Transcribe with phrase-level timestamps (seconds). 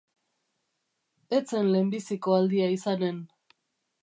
[1.39, 3.25] Ez zen lehenbiziko aldia izanen.